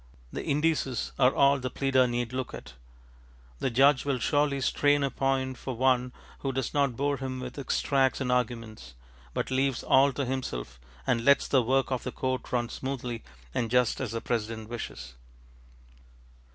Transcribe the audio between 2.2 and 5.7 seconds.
look at. The judge will surely strain a point